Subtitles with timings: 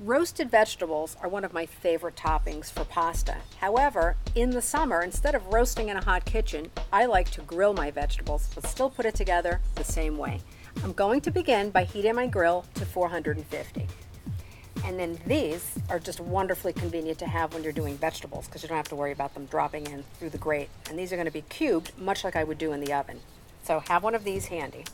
[0.00, 3.36] Roasted vegetables are one of my favorite toppings for pasta.
[3.60, 7.74] However, in the summer, instead of roasting in a hot kitchen, I like to grill
[7.74, 10.40] my vegetables, but still put it together the same way.
[10.82, 13.86] I'm going to begin by heating my grill to 450.
[14.84, 18.68] And then these are just wonderfully convenient to have when you're doing vegetables because you
[18.68, 20.70] don't have to worry about them dropping in through the grate.
[20.90, 23.20] And these are going to be cubed, much like I would do in the oven.
[23.62, 24.84] So have one of these handy.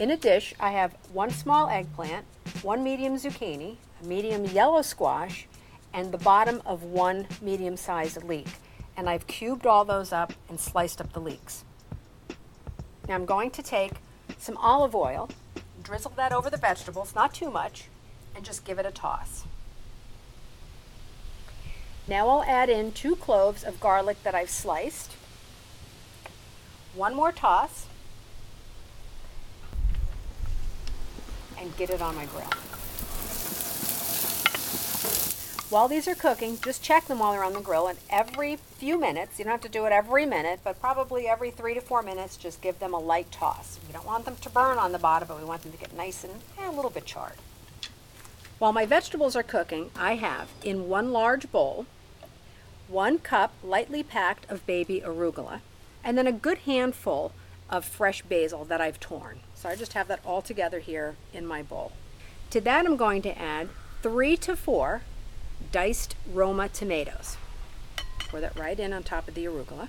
[0.00, 2.24] In a dish, I have one small eggplant,
[2.62, 5.46] one medium zucchini, a medium yellow squash,
[5.92, 8.48] and the bottom of one medium sized leek.
[8.96, 11.64] And I've cubed all those up and sliced up the leeks.
[13.06, 13.92] Now I'm going to take
[14.38, 15.28] some olive oil,
[15.82, 17.88] drizzle that over the vegetables, not too much,
[18.34, 19.44] and just give it a toss.
[22.08, 25.12] Now I'll add in two cloves of garlic that I've sliced.
[26.94, 27.84] One more toss.
[31.60, 32.50] And get it on my grill.
[35.70, 38.98] While these are cooking, just check them while they're on the grill, and every few
[38.98, 42.02] minutes, you don't have to do it every minute, but probably every three to four
[42.02, 43.78] minutes, just give them a light toss.
[43.86, 45.96] We don't want them to burn on the bottom, but we want them to get
[45.96, 47.36] nice and eh, a little bit charred.
[48.58, 51.86] While my vegetables are cooking, I have in one large bowl
[52.88, 55.60] one cup lightly packed of baby arugula,
[56.02, 57.30] and then a good handful
[57.70, 59.40] of fresh basil that I've torn.
[59.54, 61.92] So I just have that all together here in my bowl.
[62.50, 63.68] To that, I'm going to add
[64.02, 65.02] three to four
[65.70, 67.36] diced Roma tomatoes.
[68.28, 69.88] Pour that right in on top of the arugula.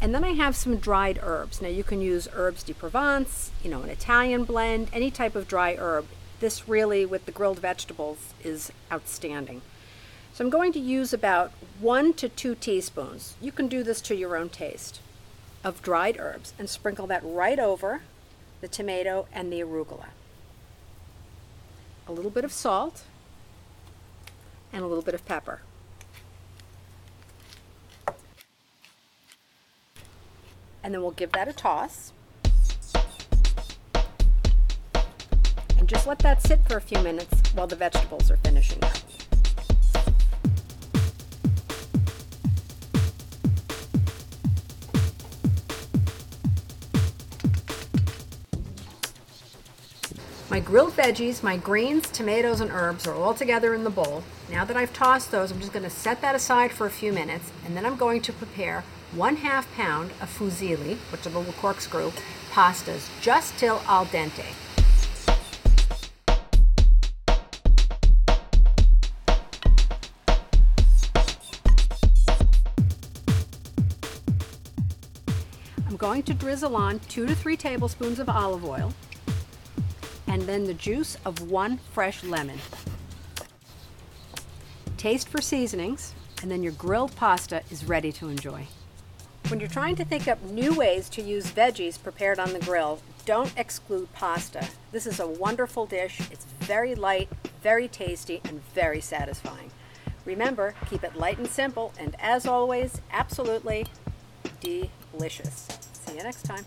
[0.00, 1.60] And then I have some dried herbs.
[1.60, 5.48] Now you can use herbes de Provence, you know, an Italian blend, any type of
[5.48, 6.06] dry herb.
[6.38, 9.62] This really, with the grilled vegetables, is outstanding.
[10.34, 13.36] So I'm going to use about one to two teaspoons.
[13.40, 15.00] You can do this to your own taste
[15.64, 18.02] of dried herbs and sprinkle that right over
[18.60, 20.06] the tomato and the arugula.
[22.08, 23.04] A little bit of salt
[24.72, 25.60] and a little bit of pepper.
[30.82, 32.12] And then we'll give that a toss.
[35.78, 38.96] And just let that sit for a few minutes while the vegetables are finishing up.
[50.48, 54.22] My grilled veggies, my greens, tomatoes, and herbs are all together in the bowl.
[54.48, 57.12] Now that I've tossed those, I'm just going to set that aside for a few
[57.12, 61.38] minutes, and then I'm going to prepare one half pound of fusilli, which are the
[61.40, 62.12] little corkscrew,
[62.52, 64.44] pastas, just till al dente.
[75.88, 78.92] I'm going to drizzle on two to three tablespoons of olive oil,
[80.26, 82.58] and then the juice of one fresh lemon.
[84.96, 88.66] Taste for seasonings, and then your grilled pasta is ready to enjoy.
[89.48, 93.00] When you're trying to think up new ways to use veggies prepared on the grill,
[93.24, 94.68] don't exclude pasta.
[94.92, 96.20] This is a wonderful dish.
[96.32, 97.28] It's very light,
[97.62, 99.70] very tasty, and very satisfying.
[100.24, 103.86] Remember, keep it light and simple, and as always, absolutely
[104.60, 105.68] delicious.
[105.92, 106.64] See you next time.